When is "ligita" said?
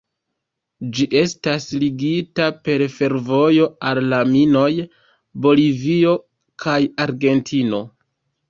1.83-2.47